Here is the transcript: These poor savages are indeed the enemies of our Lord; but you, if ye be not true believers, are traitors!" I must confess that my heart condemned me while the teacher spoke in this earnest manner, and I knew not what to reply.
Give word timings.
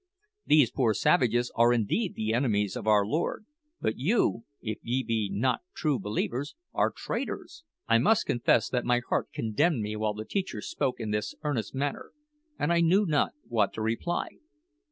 These 0.47 0.71
poor 0.71 0.95
savages 0.95 1.51
are 1.55 1.71
indeed 1.71 2.15
the 2.15 2.33
enemies 2.33 2.75
of 2.75 2.87
our 2.87 3.05
Lord; 3.05 3.45
but 3.79 3.99
you, 3.99 4.45
if 4.59 4.79
ye 4.81 5.03
be 5.03 5.29
not 5.31 5.61
true 5.75 5.99
believers, 5.99 6.55
are 6.73 6.89
traitors!" 6.89 7.63
I 7.87 7.99
must 7.99 8.25
confess 8.25 8.67
that 8.69 8.83
my 8.83 9.01
heart 9.09 9.31
condemned 9.31 9.81
me 9.83 9.95
while 9.95 10.15
the 10.15 10.25
teacher 10.25 10.59
spoke 10.59 10.99
in 10.99 11.11
this 11.11 11.35
earnest 11.43 11.75
manner, 11.75 12.13
and 12.57 12.73
I 12.73 12.79
knew 12.81 13.05
not 13.05 13.33
what 13.47 13.73
to 13.73 13.83
reply. 13.83 14.29